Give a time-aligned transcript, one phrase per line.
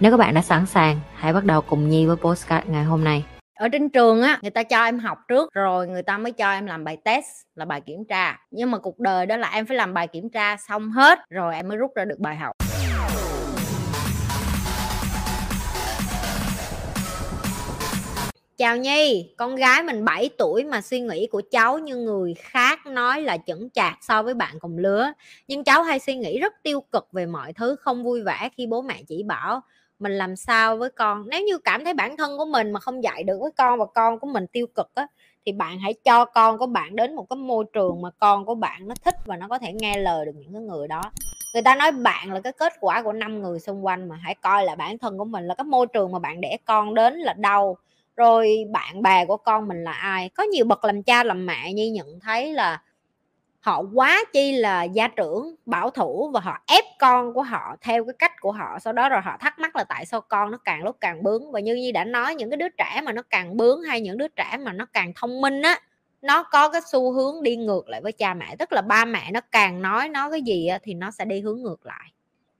[0.00, 3.04] Nếu các bạn đã sẵn sàng, hãy bắt đầu cùng Nhi với postcard ngày hôm
[3.04, 3.24] nay.
[3.54, 6.52] ở trên trường á người ta cho em học trước rồi người ta mới cho
[6.52, 9.66] em làm bài test là bài kiểm tra nhưng mà cuộc đời đó là em
[9.66, 12.52] phải làm bài kiểm tra xong hết rồi em mới rút ra được bài học
[18.58, 22.86] Chào Nhi, con gái mình 7 tuổi mà suy nghĩ của cháu như người khác
[22.86, 25.12] nói là chững chạc so với bạn cùng lứa.
[25.48, 28.66] Nhưng cháu hay suy nghĩ rất tiêu cực về mọi thứ, không vui vẻ khi
[28.66, 29.62] bố mẹ chỉ bảo
[30.00, 31.28] mình làm sao với con.
[31.28, 33.86] Nếu như cảm thấy bản thân của mình mà không dạy được với con và
[33.86, 35.06] con của mình tiêu cực á,
[35.46, 38.54] thì bạn hãy cho con của bạn đến một cái môi trường mà con của
[38.54, 41.02] bạn nó thích và nó có thể nghe lời được những cái người đó.
[41.54, 44.34] Người ta nói bạn là cái kết quả của năm người xung quanh mà hãy
[44.34, 47.14] coi là bản thân của mình là cái môi trường mà bạn để con đến
[47.14, 47.76] là đâu.
[48.16, 50.28] Rồi bạn bè của con mình là ai?
[50.28, 52.82] Có nhiều bậc làm cha làm mẹ như nhận thấy là
[53.60, 58.04] họ quá chi là gia trưởng bảo thủ và họ ép con của họ theo
[58.04, 58.78] cái cách của họ.
[58.80, 61.52] Sau đó rồi họ thắc mắc là tại sao con nó càng lúc càng bướng?
[61.52, 64.18] Và như như đã nói những cái đứa trẻ mà nó càng bướng hay những
[64.18, 65.80] đứa trẻ mà nó càng thông minh á
[66.22, 68.56] nó có cái xu hướng đi ngược lại với cha mẹ.
[68.58, 71.40] Tức là ba mẹ nó càng nói nó cái gì á, thì nó sẽ đi
[71.40, 72.12] hướng ngược lại.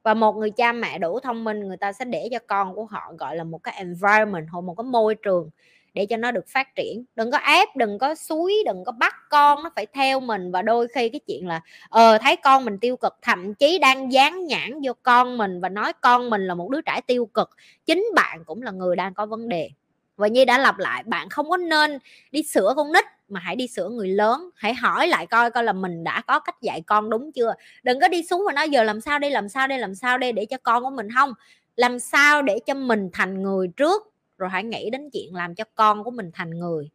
[0.03, 2.85] Và một người cha mẹ đủ thông minh người ta sẽ để cho con của
[2.85, 5.51] họ gọi là một cái environment hoặc một cái môi trường
[5.95, 7.05] để cho nó được phát triển.
[7.17, 10.53] Đừng có ép, đừng có suối, đừng có bắt con, nó phải theo mình.
[10.53, 14.13] Và đôi khi cái chuyện là ờ thấy con mình tiêu cực, thậm chí đang
[14.13, 17.51] dán nhãn vô con mình và nói con mình là một đứa trẻ tiêu cực,
[17.87, 19.71] chính bạn cũng là người đang có vấn đề.
[20.17, 21.99] Và như đã lặp lại, bạn không có nên
[22.31, 24.51] đi sửa con nít, mà hãy đi sửa người lớn.
[24.55, 27.55] Hãy hỏi lại coi coi là mình đã có cách dạy con đúng chưa?
[27.83, 30.19] Đừng có đi xuống và nói giờ làm sao đây, làm sao đây, làm sao
[30.19, 31.35] đây để cho con của mình không?
[31.77, 34.10] Làm sao để cho mình thành người trước?
[34.41, 36.91] Rồi hãy nghĩ đến chuyện làm cho con của mình thành người.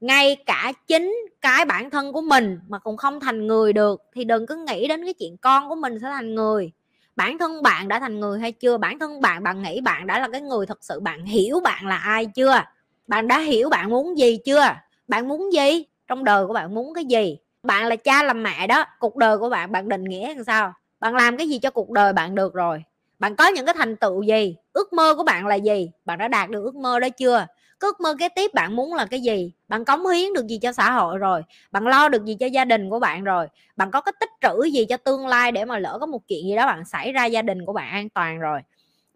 [0.00, 4.24] Ngay cả chính cái bản thân của mình mà cũng không thành người được, thì
[4.24, 6.72] đừng cứ nghĩ đến cái chuyện con của mình sẽ thành người.
[7.16, 8.76] Bản thân bạn đã thành người hay chưa?
[8.78, 11.86] Bản thân bạn bạn nghĩ bạn đã là cái người thật sự bạn hiểu bạn
[11.86, 12.62] là ai chưa?
[13.06, 14.64] Bạn đã hiểu bạn muốn gì chưa?
[15.08, 15.84] Bạn muốn gì?
[16.06, 17.38] Trong đời của bạn muốn cái gì?
[17.62, 20.72] Bạn là cha làm mẹ đó, cuộc đời của bạn bạn định nghĩa làm sao?
[21.00, 22.82] Bạn làm cái gì cho cuộc đời bạn được rồi?
[23.18, 24.56] Bạn có những cái thành tựu gì?
[24.74, 25.90] Ước mơ của bạn là gì?
[26.04, 27.46] Bạn đã đạt được ước mơ đó chưa?
[27.80, 29.52] Cái ước mơ kế tiếp bạn muốn là cái gì?
[29.68, 31.42] Bạn cống hiến được gì cho xã hội rồi?
[31.72, 33.46] Bạn lo được gì cho gia đình của bạn rồi?
[33.76, 36.44] Bạn có cái tích trữ gì cho tương lai để mà lỡ có một chuyện
[36.48, 38.60] gì đó bạn xảy ra gia đình của bạn an toàn rồi?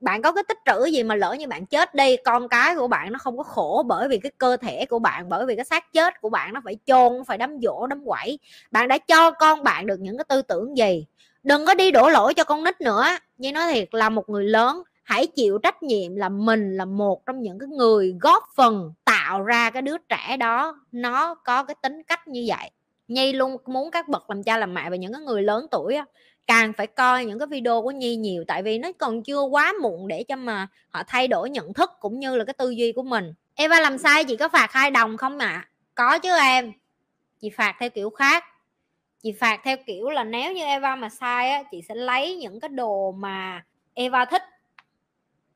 [0.01, 2.89] Bạn có cái tích trữ gì mà lỡ như bạn chết đi, con cái của
[2.89, 5.65] bạn nó không có khổ bởi vì cái cơ thể của bạn, bởi vì cái
[5.65, 8.39] xác chết của bạn nó phải chôn phải đấm dỗ đấm quẩy?
[8.71, 11.07] Bạn đã cho con bạn được những cái tư tưởng gì?
[11.43, 13.05] Đừng có đi đổ lỗi cho con nít nữa.
[13.39, 17.27] Như nói thiệt là một người lớn hãy chịu trách nhiệm là mình là một
[17.27, 20.81] trong những cái người góp phần tạo ra cái đứa trẻ đó.
[20.93, 22.71] Nó có cái tính cách như vậy.
[23.09, 25.95] Nhi luôn muốn các bậc làm cha làm mẹ và những cái người lớn tuổi
[25.95, 26.05] á,
[26.47, 29.73] càng phải coi những cái video của nhi nhiều tại vì nó còn chưa quá
[29.83, 32.93] muộn để cho mà họ thay đổi nhận thức cũng như là cái tư duy
[32.93, 33.33] của mình.
[33.55, 35.47] Eva làm sai chị có phạt hai đồng không ạ?
[35.47, 35.69] À?
[35.95, 36.73] có chứ em.
[37.41, 38.45] Chị phạt theo kiểu khác.
[39.23, 42.61] Chị phạt theo kiểu là nếu như eva mà sai á chị sẽ lấy những
[42.61, 43.65] cái đồ mà
[43.95, 44.43] eva thích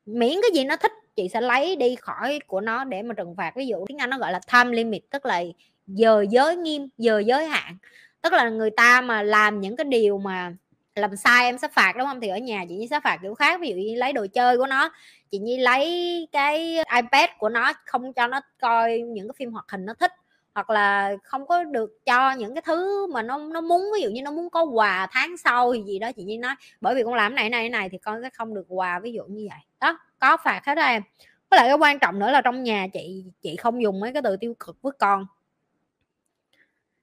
[0.07, 3.35] miễn cái gì nó thích, chị sẽ lấy đi khỏi của nó để mà trừng
[3.37, 3.57] phạt.
[3.57, 5.43] Ví dụ tiếng anh nó gọi là time limit, tức là
[5.87, 7.77] giờ giới nghiêm, giờ giới hạn.
[8.23, 10.53] Tức là người ta mà làm những cái điều mà
[10.95, 12.21] làm sai em sẽ phạt, đúng không?
[12.21, 13.61] Thì ở nhà chị nhi sẽ phạt kiểu khác.
[13.61, 14.93] Ví dụ như lấy đồ chơi của nó,
[15.31, 19.65] chị nhi lấy cái ipad của nó không cho nó coi những cái phim hoạt
[19.71, 20.13] hình nó thích
[20.55, 24.11] hoặc là không có được cho những cái thứ mà nó nó muốn, ví dụ
[24.11, 27.03] như nó muốn có quà tháng sau thì gì đó, chị nhi nói, bởi vì
[27.05, 29.61] con làm này này này thì con sẽ không được quà ví dụ như vậy.
[29.81, 31.03] Đó, có phạt hết đó em.
[31.51, 34.23] Với lại cái quan trọng nữa là trong nhà chị chị không dùng mấy cái
[34.23, 35.27] từ tiêu cực với con.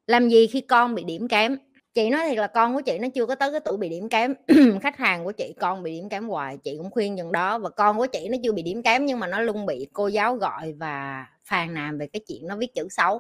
[0.08, 1.58] Làm gì khi con bị điểm kém?
[1.94, 4.10] Chị nói thiệt là con của chị nó chưa có tới cái tuổi bị điểm
[4.10, 4.34] kém.
[4.82, 7.60] Khách hàng của chị, con bị điểm kém hoài, chị cũng khuyên chừng đó.
[7.60, 10.08] Và con của chị nó chưa bị điểm kém nhưng mà nó luôn bị cô
[10.08, 13.20] giáo gọi và phàn nàn về cái chuyện nó viết chữ xấu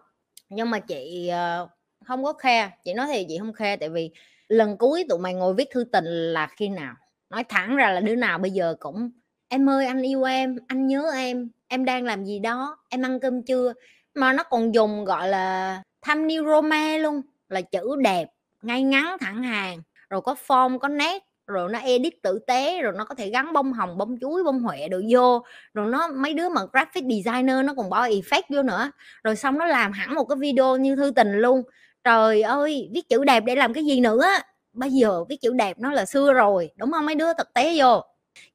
[0.49, 1.31] nhưng mà chị
[1.63, 1.69] uh,
[2.05, 2.71] không có khe.
[2.83, 4.11] Chị nói thì chị không khe tại vì
[4.47, 6.95] lần cuối tụi mày ngồi viết thư tình là khi nào?
[7.29, 9.11] Nói thẳng ra là đứa nào bây giờ cũng
[9.47, 13.19] em ơi anh yêu em anh nhớ em em đang làm gì đó em ăn
[13.19, 13.73] cơm chưa?
[14.13, 18.27] Mà nó còn dùng gọi là tham New Roma luôn là chữ đẹp
[18.61, 19.81] ngay ngắn thẳng hàng.
[20.09, 23.53] Rồi có form có nét rồi nó edit tử tế, rồi nó có thể gắn
[23.53, 25.43] bông hồng, bông chuối, bông huệ được vô.
[25.73, 28.91] Rồi nó, mấy đứa mà graphic designer nó còn bỏ effect vô nữa.
[29.23, 31.61] Rồi xong nó làm hẳn một cái video như thư tình luôn.
[32.03, 34.25] Trời ơi, viết chữ đẹp để làm cái gì nữa?
[34.73, 37.33] Bây giờ viết chữ đẹp nó là xưa rồi, đúng không mấy đứa?
[37.33, 38.01] Thực tế vô.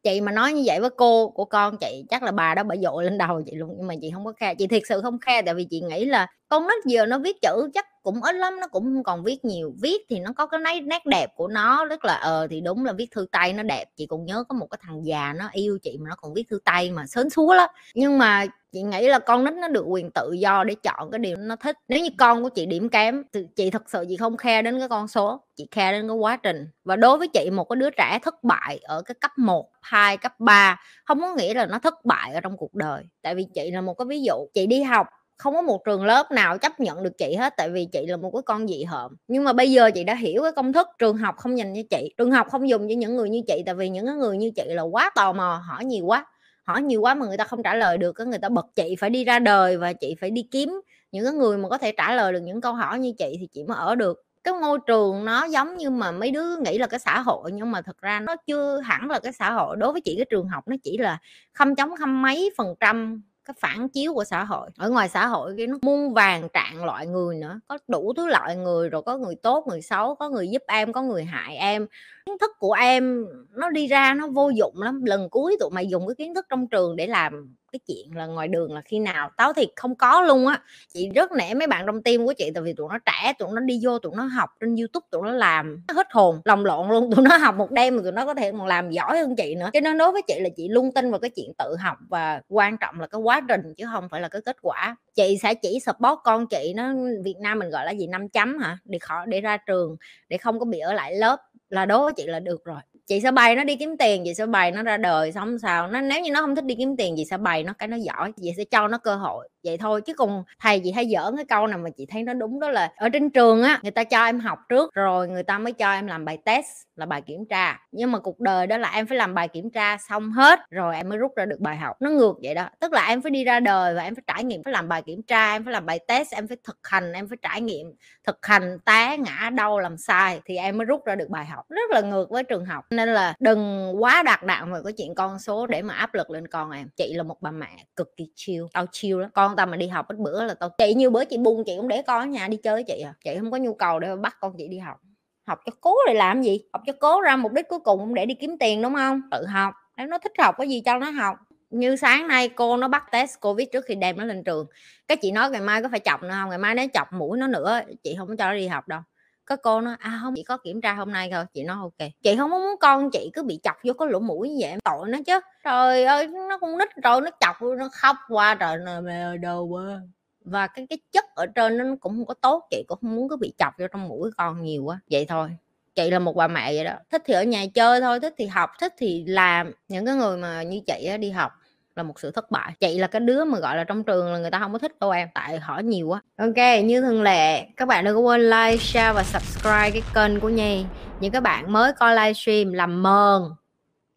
[0.02, 2.76] Chị mà nói như vậy với cô của con chị, chắc là bà đó bà
[2.76, 5.19] dội lên đầu chị luôn, nhưng mà chị không có khe chị thiệt sự không
[5.20, 8.35] khe tại vì chị nghĩ là con nít giờ nó viết chữ chắc cũng ít
[8.35, 9.75] lắm nó cũng không còn viết nhiều.
[9.83, 12.85] Viết thì nó có cái nét nét đẹp của nó rất là ờ thì đúng
[12.85, 13.85] là viết thư tay nó đẹp.
[13.97, 16.45] Chị còn nhớ có một cái thằng già nó yêu chị mà nó còn viết
[16.51, 17.71] thư tay mà sến súa lắm.
[17.95, 21.19] Nhưng mà chị nghĩ là con nít nó được quyền tự do để chọn cái
[21.19, 21.77] điều nó thích.
[21.89, 24.79] Nếu như con của chị điểm kém thì chị thật sự chị không khe đến
[24.79, 25.41] cái con số.
[25.56, 26.69] Chị khe đến cái quá trình.
[26.85, 30.17] Và đối với chị một cái đứa trẻ thất bại ở cái cấp 1, 2,
[30.17, 33.05] cấp 3 không có nghĩa là nó thất bại ở trong cuộc đời.
[33.23, 35.06] Tại vì chị là một cái ví dụ chị đi học
[35.37, 38.17] không có một trường lớp nào chấp nhận được chị hết, tại vì chị là
[38.17, 39.17] một cái con dị hợm.
[39.29, 41.81] Nhưng mà bây giờ chị đã hiểu cái công thức trường học không dành cho
[41.91, 44.51] chị, trường học không dùng cho những người như chị, tại vì những người như
[44.57, 46.27] chị là quá tò mò, hỏi nhiều quá,
[46.65, 49.11] hỏi nhiều quá mà người ta không trả lời được người ta bật chị phải
[49.11, 50.81] đi ra đời và chị phải đi kiếm
[51.13, 53.49] những cái người mà có thể trả lời được những câu hỏi như chị thì
[53.53, 54.23] chị mới ở được.
[54.45, 57.71] Cái môi trường nó giống như mà mấy đứa nghĩ là cái xã hội, nhưng
[57.71, 59.77] mà thật ra nó chưa hẳn là cái xã hội.
[59.77, 61.19] Đối với chị, cái trường học nó chỉ là
[61.53, 64.70] không chống không mấy phần trăm cái phản chiếu của xã hội.
[64.79, 68.26] Ở ngoài xã hội cái nó muôn vàng trạng loại người nữa, có đủ thứ
[68.26, 71.56] loại người rồi, có người tốt, người xấu, có người giúp em, có người hại
[71.56, 71.87] em.
[72.26, 75.05] Kiến thức của em nó đi ra nó vô dụng lắm.
[75.05, 78.26] Lần cuối tụi mày dùng cái kiến thức trong trường để làm cái chuyện là
[78.26, 80.61] ngoài đường là khi nào táo thì không có luôn á.
[80.94, 83.49] Chị rất nể mấy bạn trong tim của chị, tại vì tụi nó trẻ, tụi
[83.55, 86.88] nó đi vô, tụi nó học trên youtube, tụi nó làm hết hồn lòng lộn
[86.88, 87.11] luôn.
[87.17, 89.55] Tụi nó học một đêm mà tụi nó có thể còn làm giỏi hơn chị
[89.55, 89.71] nữa.
[89.73, 92.41] Cho nên đối với chị là chị luôn tin vào cái chuyện tự học và
[92.49, 94.97] quan trọng là cái quá trình chứ không phải là cái kết quả.
[95.15, 96.93] Chị sẽ chỉ support con chị, nó
[97.25, 98.79] Việt Nam mình gọi là gì, năm chấm hả?
[98.85, 99.97] Để khỏi, để ra trường,
[100.29, 101.37] để không có bị ở lại lớp.
[101.69, 104.35] Là đối với chị là được rồi chị sẽ bày nó đi kiếm tiền, chị
[104.35, 105.89] sẽ bày nó ra đời xong sao.
[105.89, 107.97] Nó, nếu như nó không thích đi kiếm tiền, chị sẽ bày nó cái nó
[107.97, 109.49] giỏi, chị sẽ cho nó cơ hội.
[109.65, 112.35] Vậy thôi, chứ cùng thầy chị hay giỡn cái câu nào mà chị thấy nó
[112.35, 115.43] đúng đó là ở trên trường á, người ta cho em học trước, rồi người
[115.43, 116.67] ta mới cho em làm bài test,
[116.97, 117.79] là bài kiểm tra.
[117.93, 120.97] Nhưng mà cuộc đời đó là em phải làm bài kiểm tra xong hết, rồi
[120.97, 121.97] em mới rút ra được bài học.
[122.01, 122.69] Nó ngược vậy đó.
[122.81, 125.03] Tức là em phải đi ra đời và em phải trải nghiệm, phải làm bài
[125.03, 127.87] kiểm tra, em phải làm bài test, em phải thực hành, em phải trải nghiệm
[128.27, 131.65] thực hành, té ngã đau làm sai thì em mới rút ra được bài học.
[131.71, 135.14] Rất là ngược với trường học nên là đừng quá đặt nặng về cái chuyện
[135.14, 136.88] con số để mà áp lực lên con em.
[136.96, 139.31] Chị là một bà mẹ cực kỳ chill, tao chill lắm.
[139.35, 141.73] Con tao mà đi học ít bữa là tao, chị như bữa chị buông chị
[141.76, 143.14] cũng để con ở nhà đi chơi với chị à.
[143.25, 145.00] Chị không có nhu cầu để bắt con chị đi học.
[145.46, 146.61] Học cho cố để làm gì?
[146.73, 149.20] Học cho cố ra mục đích cuối cùng cũng để đi kiếm tiền, đúng không?
[149.31, 149.75] Tự học.
[149.96, 151.37] Nếu nó thích học cái gì cho nó học.
[151.70, 154.67] Như sáng nay cô nó bắt test covid trước khi đem nó lên trường.
[155.08, 156.49] Cái chị nói ngày mai có phải chọc nữa không?
[156.49, 159.00] Ngày mai nó chọc mũi nó nữa, chị không có cho nó đi học đâu
[159.44, 162.08] có cô nó à không chị có kiểm tra hôm nay thôi chị nói ok.
[162.23, 165.08] Chị không muốn con chị cứ bị chọc vô cái lỗ mũi như vậy tội
[165.08, 165.41] nó chứ.
[165.64, 170.00] Trời ơi nó con nít rồi nó chọc nó khóc qua trời mẹ đâu quá.
[170.44, 173.29] Và cái cái chất ở trên nó cũng không có tốt chị cũng không muốn
[173.29, 175.00] cứ bị chọc vô trong mũi con nhiều quá.
[175.11, 175.50] Vậy thôi
[175.94, 176.94] chị là một bà mẹ vậy đó.
[177.11, 179.73] Thích thì ở nhà chơi thôi thích thì học thích thì làm.
[179.88, 181.52] Những cái người mà như chị á, đi học
[181.96, 182.73] là một sự thất bại.
[182.81, 185.00] Chị là cái đứa mà, gọi là, trong trường là người ta không có thích
[185.00, 185.29] đâu em.
[185.35, 186.23] Tại hỏi nhiều quá.
[186.38, 190.41] Ok, như thường lệ, các bạn đừng có quên like, share và subscribe cái kênh
[190.41, 190.87] của nhi.
[191.20, 193.43] Những các bạn mới coi livestream làm mờn.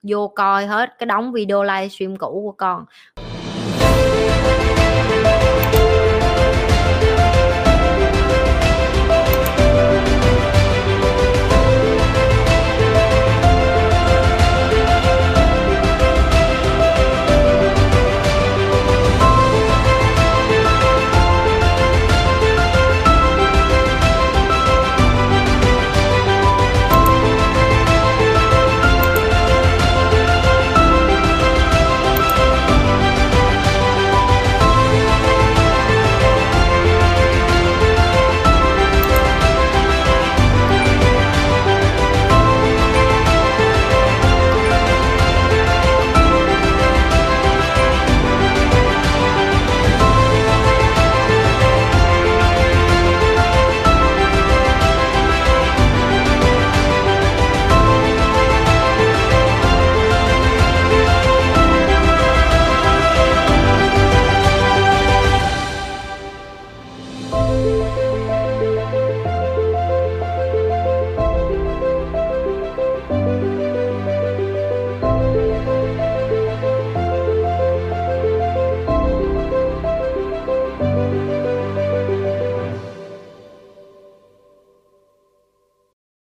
[0.03, 2.85] Vô coi hết cái đóng video livestream cũ của con.